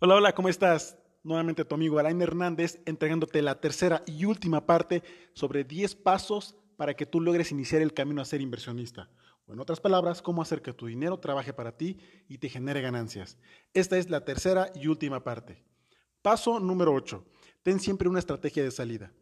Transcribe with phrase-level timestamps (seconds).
[0.00, 0.96] Hola, hola, ¿cómo estás?
[1.24, 5.02] Nuevamente tu amigo Alain Hernández entregándote la tercera y última parte
[5.32, 9.10] sobre 10 pasos para que tú logres iniciar el camino a ser inversionista.
[9.46, 11.98] O en otras palabras, cómo hacer que tu dinero trabaje para ti
[12.28, 13.38] y te genere ganancias.
[13.74, 15.64] Esta es la tercera y última parte.
[16.22, 17.26] Paso número 8.
[17.64, 19.12] Ten siempre una estrategia de salida.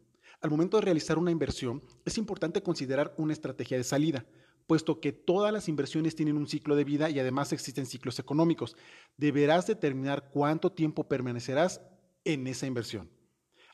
[0.41, 4.27] Al momento de realizar una inversión, es importante considerar una estrategia de salida
[4.67, 8.75] puesto que todas las inversiones tienen un ciclo de vida y además existen ciclos económicos.
[9.15, 11.81] Deberás determinar cuánto tiempo permanecerás
[12.25, 13.09] en esa inversión.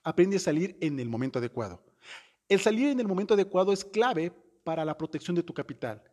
[0.04, 1.84] Aprende a salir en el momento adecuado.
[2.48, 4.32] El salir en el momento adecuado es clave
[4.64, 6.04] para la protección de tu capital.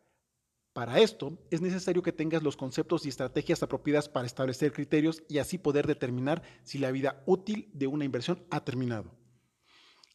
[0.72, 5.38] Para esto es necesario que tengas los conceptos y estrategias apropiadas para establecer criterios y
[5.38, 9.10] así poder determinar si la vida útil de una inversión ha terminado.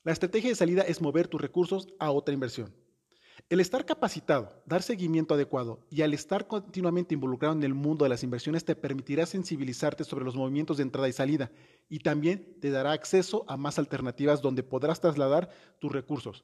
[0.04, 2.74] La estrategia de salida es mover tus recursos a otra inversión.
[3.48, 8.10] El estar capacitado, dar seguimiento adecuado y al estar continuamente involucrado en el mundo de
[8.10, 11.52] las inversiones te permitirá sensibilizarte sobre los movimientos de entrada y salida
[11.88, 16.44] y también te dará acceso a más alternativas donde podrás trasladar tus recursos.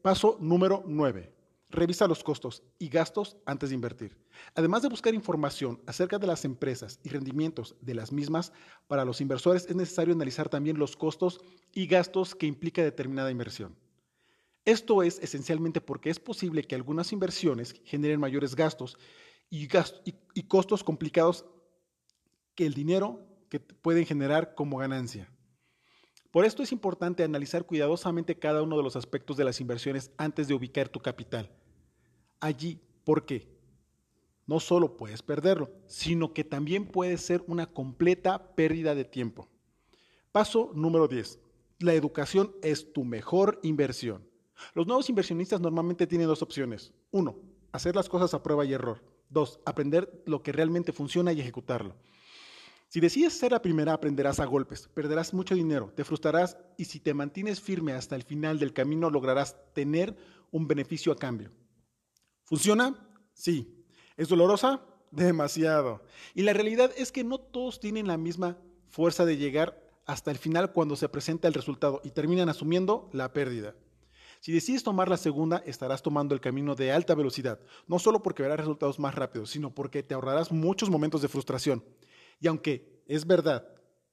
[0.00, 1.34] paso número 9.
[1.70, 4.16] Revisa los costos y gastos antes de invertir.
[4.54, 8.52] Además de buscar información acerca de las empresas y rendimientos de las mismas,
[8.86, 11.40] para los inversores es necesario analizar también los costos
[11.72, 13.74] y gastos que implica determinada inversión.
[14.64, 18.96] Esto es esencialmente porque es posible que algunas inversiones generen mayores gastos
[19.50, 19.68] y,
[20.48, 21.44] costos complicados
[22.54, 25.30] que el dinero que pueden generar como ganancia.
[26.30, 30.48] Por esto es importante analizar cuidadosamente cada uno de los aspectos de las inversiones antes
[30.48, 31.50] de ubicar tu capital.
[32.40, 33.54] Allí, ¿por qué?
[34.46, 39.48] No solo puedes perderlo, sino que también puede ser una completa pérdida de tiempo.
[40.32, 41.38] Paso número 10.
[41.78, 44.33] La educación es tu mejor inversión.
[44.74, 46.92] Los nuevos inversionistas normalmente tienen dos opciones.
[47.10, 47.36] Uno,
[47.72, 49.02] hacer las cosas a prueba y error.
[49.28, 51.96] Dos, aprender lo que realmente funciona y ejecutarlo.
[52.88, 57.00] Si decides ser la primera, aprenderás a golpes, perderás mucho dinero, te frustrarás y si
[57.00, 60.16] te mantienes firme hasta el final del camino lograrás tener
[60.52, 61.50] un beneficio a cambio.
[62.44, 63.08] ¿Funciona?
[63.32, 63.84] Sí.
[64.16, 64.82] ¿Es dolorosa?
[65.10, 66.04] Demasiado.
[66.34, 70.38] Y la realidad es que no todos tienen la misma fuerza de llegar hasta el
[70.38, 73.74] final cuando se presenta el resultado y terminan asumiendo la pérdida.
[74.44, 78.42] Si decides tomar la segunda, estarás tomando el camino de alta velocidad, no solo porque
[78.42, 81.82] verás resultados más rápidos, sino porque te ahorrarás muchos momentos de frustración.
[82.40, 83.66] Y aunque es verdad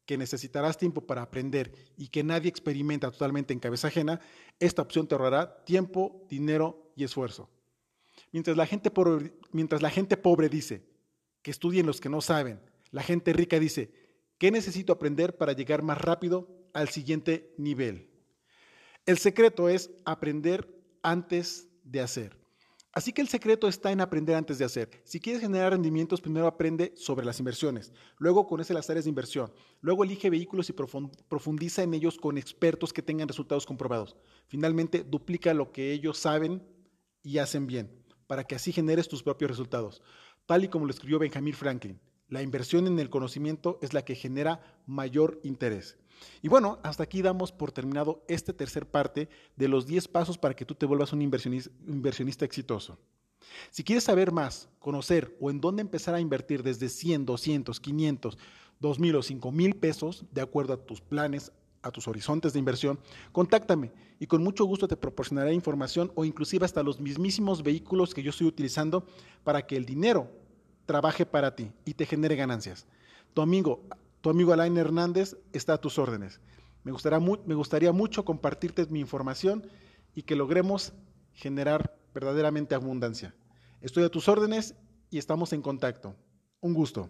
[0.06, 4.22] que necesitarás tiempo para aprender y que nadie experimenta totalmente en cabeza ajena,
[4.58, 7.50] esta opción te ahorrará tiempo, dinero y esfuerzo.
[8.32, 10.88] Mientras la gente pobre, dice
[11.42, 13.92] que estudien los que no saben, la gente rica dice,
[14.38, 18.11] ¿qué necesito aprender para llegar más rápido al siguiente nivel?
[19.08, 20.68] El secreto es aprender
[21.02, 22.38] antes de hacer.
[22.94, 24.90] Así que el secreto está en aprender antes de hacer.
[25.06, 29.52] Si quieres generar rendimientos, primero aprende sobre las inversiones, luego conoce las áreas de inversión,
[29.80, 34.18] luego elige vehículos y profundiza en ellos con expertos que tengan resultados comprobados.
[34.48, 36.62] Finalmente, duplica lo que ellos saben
[37.24, 40.04] y hacen bien, para que así generes tus propios resultados.
[40.46, 44.16] Tal y como lo escribió Benjamin Franklin, la inversión en el conocimiento es la que
[44.16, 45.98] genera mayor interés.
[46.42, 50.56] Y bueno, hasta aquí damos por terminado esta tercer parte de los 10 pasos para
[50.56, 52.98] que tú te vuelvas un inversionista, exitoso.
[53.70, 58.38] Si quieres saber más, conocer o en dónde empezar a invertir desde 100, 200, 500,
[58.80, 61.52] 2000 o 5000 pesos, de acuerdo a tus planes,
[61.82, 63.00] a tus horizontes de inversión,
[63.32, 68.24] contáctame y con mucho gusto te proporcionaré información o inclusive hasta los mismísimos vehículos que
[68.24, 69.06] yo estoy utilizando
[69.44, 70.30] para que el dinero
[70.86, 72.86] trabaje para ti y te genere ganancias.
[73.34, 73.82] Tu amigo
[74.22, 76.40] tu amigo Alain Hernández está a tus órdenes.
[76.84, 79.68] Me gustaría, me gustaría mucho compartirte mi información
[80.16, 80.94] y que logremos
[81.34, 83.36] generar verdaderamente abundancia.
[83.82, 84.76] Estoy a tus órdenes
[85.10, 86.16] y estamos en contacto.
[86.60, 87.10] Un gusto.